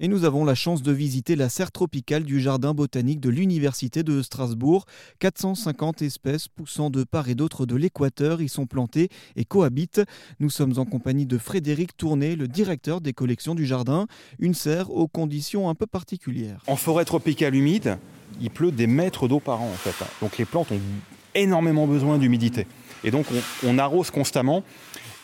Et 0.00 0.06
nous 0.06 0.22
avons 0.22 0.44
la 0.44 0.54
chance 0.54 0.82
de 0.82 0.92
visiter 0.92 1.34
la 1.34 1.48
serre 1.48 1.72
tropicale 1.72 2.22
du 2.22 2.40
jardin 2.40 2.72
botanique 2.72 3.18
de 3.18 3.30
l'Université 3.30 4.04
de 4.04 4.22
Strasbourg. 4.22 4.86
450 5.18 6.02
espèces 6.02 6.46
poussant 6.46 6.88
de 6.88 7.02
part 7.02 7.28
et 7.28 7.34
d'autre 7.34 7.66
de 7.66 7.74
l'équateur 7.74 8.40
y 8.40 8.48
sont 8.48 8.66
plantées 8.66 9.08
et 9.34 9.44
cohabitent. 9.44 10.02
Nous 10.38 10.50
sommes 10.50 10.78
en 10.78 10.84
compagnie 10.84 11.26
de 11.26 11.36
Frédéric 11.36 11.96
Tourné, 11.96 12.36
le 12.36 12.46
directeur 12.46 13.00
des 13.00 13.12
collections 13.12 13.56
du 13.56 13.66
jardin. 13.66 14.06
Une 14.38 14.54
serre 14.54 14.92
aux 14.92 15.08
conditions 15.08 15.68
un 15.68 15.74
peu 15.74 15.86
particulières. 15.86 16.62
En 16.68 16.76
forêt 16.76 17.04
tropicale 17.04 17.56
humide, 17.56 17.98
il 18.40 18.50
pleut 18.50 18.70
des 18.70 18.86
mètres 18.86 19.26
d'eau 19.26 19.40
par 19.40 19.62
an 19.62 19.68
en 19.68 19.76
fait. 19.76 20.04
Donc 20.20 20.38
les 20.38 20.44
plantes 20.44 20.70
ont 20.70 20.80
énormément 21.34 21.88
besoin 21.88 22.18
d'humidité. 22.18 22.68
Et 23.02 23.10
donc 23.10 23.26
on, 23.32 23.68
on 23.68 23.78
arrose 23.78 24.12
constamment. 24.12 24.62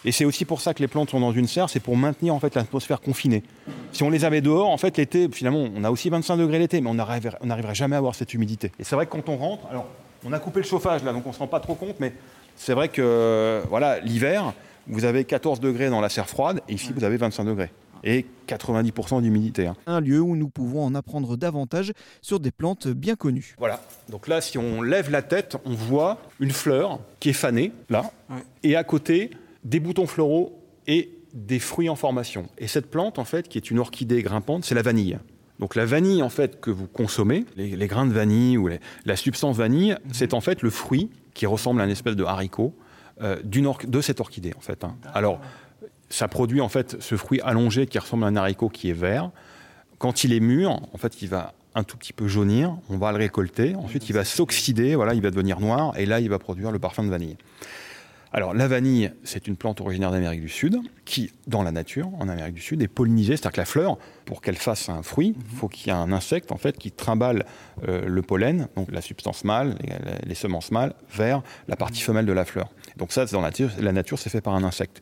Et 0.04 0.12
c'est 0.12 0.24
aussi 0.24 0.44
pour 0.44 0.60
ça 0.60 0.74
que 0.74 0.80
les 0.80 0.88
plantes 0.88 1.10
sont 1.10 1.20
dans 1.20 1.32
une 1.32 1.46
serre, 1.46 1.70
c'est 1.70 1.80
pour 1.80 1.96
maintenir 1.96 2.34
en 2.34 2.40
fait 2.40 2.54
l'atmosphère 2.54 3.00
confinée. 3.00 3.42
Si 3.92 4.02
on 4.02 4.10
les 4.10 4.24
avait 4.24 4.40
dehors, 4.40 4.68
en 4.68 4.76
fait 4.76 4.96
l'été, 4.96 5.28
finalement, 5.32 5.66
on 5.74 5.84
a 5.84 5.90
aussi 5.90 6.10
25 6.10 6.36
degrés 6.36 6.58
l'été, 6.58 6.80
mais 6.80 6.90
on 6.90 6.94
n'arriverait 6.94 7.74
jamais 7.74 7.96
à 7.96 7.98
avoir 7.98 8.14
cette 8.14 8.34
humidité. 8.34 8.70
Et 8.78 8.84
c'est 8.84 8.96
vrai 8.96 9.06
que 9.06 9.12
quand 9.12 9.28
on 9.28 9.36
rentre, 9.36 9.66
alors 9.70 9.86
on 10.24 10.32
a 10.32 10.38
coupé 10.38 10.60
le 10.60 10.66
chauffage 10.66 11.02
là, 11.04 11.12
donc 11.12 11.24
on 11.26 11.30
ne 11.30 11.34
se 11.34 11.38
rend 11.38 11.46
pas 11.46 11.60
trop 11.60 11.74
compte, 11.74 11.96
mais 12.00 12.12
c'est 12.56 12.74
vrai 12.74 12.88
que 12.88 13.62
voilà, 13.68 14.00
l'hiver, 14.00 14.52
vous 14.86 15.04
avez 15.04 15.24
14 15.24 15.60
degrés 15.60 15.88
dans 15.88 16.00
la 16.00 16.08
serre 16.08 16.28
froide, 16.28 16.60
et 16.68 16.74
ici 16.74 16.92
vous 16.94 17.04
avez 17.04 17.16
25 17.16 17.44
degrés 17.44 17.70
et 18.06 18.26
90% 18.46 19.22
d'humidité. 19.22 19.66
Hein. 19.66 19.76
Un 19.86 20.00
lieu 20.00 20.20
où 20.20 20.36
nous 20.36 20.50
pouvons 20.50 20.84
en 20.84 20.94
apprendre 20.94 21.36
davantage 21.38 21.92
sur 22.20 22.38
des 22.38 22.50
plantes 22.50 22.86
bien 22.86 23.16
connues. 23.16 23.54
Voilà, 23.58 23.80
donc 24.10 24.28
là 24.28 24.42
si 24.42 24.58
on 24.58 24.82
lève 24.82 25.10
la 25.10 25.22
tête, 25.22 25.56
on 25.64 25.72
voit 25.72 26.18
une 26.38 26.50
fleur 26.50 27.00
qui 27.18 27.30
est 27.30 27.34
fanée, 27.34 27.72
là, 27.88 28.12
ouais. 28.28 28.36
et 28.62 28.76
à 28.76 28.84
côté, 28.84 29.30
des 29.64 29.80
boutons 29.80 30.06
floraux 30.06 30.62
et 30.86 31.10
des 31.32 31.58
fruits 31.58 31.88
en 31.88 31.96
formation. 31.96 32.48
Et 32.58 32.68
cette 32.68 32.90
plante, 32.90 33.18
en 33.18 33.24
fait, 33.24 33.48
qui 33.48 33.58
est 33.58 33.70
une 33.70 33.78
orchidée 33.78 34.22
grimpante, 34.22 34.64
c'est 34.64 34.74
la 34.74 34.82
vanille. 34.82 35.18
Donc 35.58 35.74
la 35.74 35.84
vanille, 35.84 36.22
en 36.22 36.28
fait, 36.28 36.60
que 36.60 36.70
vous 36.70 36.86
consommez, 36.86 37.44
les, 37.56 37.76
les 37.76 37.86
grains 37.86 38.06
de 38.06 38.12
vanille 38.12 38.58
ou 38.58 38.68
les, 38.68 38.80
la 39.04 39.16
substance 39.16 39.56
vanille, 39.56 39.92
mmh. 39.92 40.08
c'est 40.12 40.34
en 40.34 40.40
fait 40.40 40.62
le 40.62 40.70
fruit 40.70 41.10
qui 41.32 41.46
ressemble 41.46 41.80
à 41.80 41.84
une 41.84 41.90
espèce 41.90 42.16
de 42.16 42.24
haricot 42.24 42.74
euh, 43.20 43.40
de 43.42 44.00
cette 44.00 44.20
orchidée, 44.20 44.52
en 44.56 44.60
fait. 44.60 44.84
Hein. 44.84 44.96
Alors, 45.12 45.40
ça 46.08 46.28
produit, 46.28 46.60
en 46.60 46.68
fait, 46.68 46.96
ce 47.00 47.16
fruit 47.16 47.40
allongé 47.42 47.86
qui 47.86 47.98
ressemble 47.98 48.24
à 48.24 48.28
un 48.28 48.36
haricot 48.36 48.68
qui 48.68 48.90
est 48.90 48.94
vert. 48.94 49.30
Quand 49.98 50.24
il 50.24 50.32
est 50.32 50.40
mûr, 50.40 50.70
en 50.70 50.98
fait, 50.98 51.22
il 51.22 51.28
va 51.28 51.54
un 51.74 51.82
tout 51.82 51.96
petit 51.96 52.12
peu 52.12 52.28
jaunir, 52.28 52.76
on 52.88 52.98
va 52.98 53.10
le 53.10 53.18
récolter, 53.18 53.74
ensuite 53.74 54.08
il 54.08 54.12
va 54.12 54.24
s'oxyder, 54.24 54.94
voilà, 54.94 55.14
il 55.14 55.22
va 55.22 55.30
devenir 55.30 55.60
noir, 55.60 55.92
et 55.98 56.06
là, 56.06 56.20
il 56.20 56.28
va 56.28 56.38
produire 56.38 56.70
le 56.70 56.78
parfum 56.78 57.02
de 57.02 57.10
vanille. 57.10 57.36
Alors 58.36 58.52
la 58.52 58.66
vanille, 58.66 59.12
c'est 59.22 59.46
une 59.46 59.54
plante 59.54 59.80
originaire 59.80 60.10
d'Amérique 60.10 60.40
du 60.40 60.48
Sud 60.48 60.80
qui, 61.04 61.30
dans 61.46 61.62
la 61.62 61.70
nature, 61.70 62.10
en 62.18 62.28
Amérique 62.28 62.54
du 62.54 62.60
Sud, 62.60 62.82
est 62.82 62.88
pollinisée, 62.88 63.36
c'est-à-dire 63.36 63.52
que 63.52 63.60
la 63.60 63.64
fleur, 63.64 63.96
pour 64.24 64.42
qu'elle 64.42 64.56
fasse 64.56 64.88
un 64.88 65.04
fruit, 65.04 65.36
il 65.38 65.56
faut 65.56 65.68
qu'il 65.68 65.86
y 65.86 65.90
ait 65.90 65.92
un 65.92 66.10
insecte 66.10 66.50
en 66.50 66.56
fait 66.56 66.76
qui 66.76 66.90
trimballe 66.90 67.46
euh, 67.86 68.04
le 68.08 68.22
pollen, 68.22 68.66
donc 68.74 68.90
la 68.90 69.02
substance 69.02 69.44
mâle, 69.44 69.76
les, 69.80 70.28
les, 70.28 70.34
semences 70.34 70.72
mâles, 70.72 70.94
vers 71.14 71.44
la 71.68 71.76
partie 71.76 72.00
femelle 72.02 72.26
de 72.26 72.32
la 72.32 72.44
fleur. 72.44 72.70
Donc 72.96 73.12
ça, 73.12 73.24
dans 73.26 73.40
la 73.40 73.50
nature, 73.50 73.70
la 73.78 73.92
nature, 73.92 74.18
c'est 74.18 74.30
fait 74.30 74.40
par 74.40 74.56
un 74.56 74.64
insecte. 74.64 75.00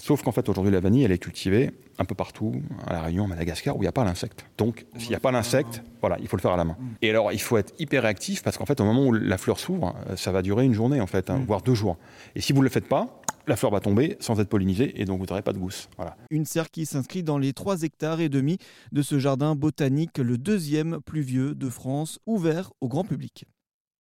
Sauf 0.00 0.22
qu'en 0.22 0.32
fait, 0.32 0.48
aujourd'hui, 0.48 0.72
la 0.72 0.80
vanille, 0.80 1.04
elle 1.04 1.12
est 1.12 1.18
cultivée 1.18 1.70
un 1.98 2.06
peu 2.06 2.14
partout, 2.14 2.54
à 2.86 2.94
La 2.94 3.02
Réunion, 3.02 3.24
à 3.24 3.28
Madagascar, 3.28 3.76
où 3.76 3.80
il 3.80 3.82
n'y 3.82 3.88
a 3.88 3.92
pas 3.92 4.04
l'insecte. 4.04 4.46
Donc, 4.56 4.86
s'il 4.96 5.10
n'y 5.10 5.14
a 5.14 5.20
pas 5.20 5.30
l'insecte, 5.30 5.82
voilà, 6.00 6.16
il 6.20 6.26
faut 6.26 6.36
le 6.36 6.40
faire 6.40 6.52
à 6.52 6.56
la 6.56 6.64
main. 6.64 6.78
Et 7.02 7.10
alors, 7.10 7.30
il 7.32 7.40
faut 7.40 7.58
être 7.58 7.74
hyper 7.78 8.02
réactif 8.04 8.42
parce 8.42 8.56
qu'en 8.56 8.64
fait, 8.64 8.80
au 8.80 8.84
moment 8.84 9.06
où 9.06 9.12
la 9.12 9.36
fleur 9.36 9.58
s'ouvre, 9.58 9.94
ça 10.16 10.32
va 10.32 10.40
durer 10.40 10.64
une 10.64 10.72
journée, 10.72 11.02
en 11.02 11.06
fait, 11.06 11.28
hein, 11.28 11.42
voire 11.46 11.60
deux 11.60 11.74
jours. 11.74 11.98
Et 12.34 12.40
si 12.40 12.54
vous 12.54 12.60
ne 12.60 12.64
le 12.64 12.70
faites 12.70 12.88
pas, 12.88 13.20
la 13.46 13.56
fleur 13.56 13.72
va 13.72 13.80
tomber 13.80 14.16
sans 14.20 14.40
être 14.40 14.48
pollinisée 14.48 15.00
et 15.00 15.04
donc 15.04 15.20
vous 15.20 15.26
n'aurez 15.26 15.42
pas 15.42 15.52
de 15.52 15.58
gousse. 15.58 15.88
Voilà. 15.96 16.16
Une 16.30 16.44
serre 16.44 16.70
qui 16.70 16.86
s'inscrit 16.86 17.22
dans 17.22 17.36
les 17.36 17.52
3 17.52 17.82
hectares 17.82 18.20
et 18.20 18.28
demi 18.28 18.58
de 18.92 19.02
ce 19.02 19.18
jardin 19.18 19.54
botanique, 19.54 20.18
le 20.18 20.38
deuxième 20.38 21.00
plus 21.00 21.22
vieux 21.22 21.54
de 21.54 21.68
France, 21.68 22.20
ouvert 22.26 22.72
au 22.80 22.88
grand 22.88 23.04
public. 23.04 23.44